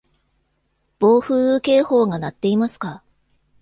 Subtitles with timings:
[0.97, 3.03] 暴風雨警報が鳴っていますか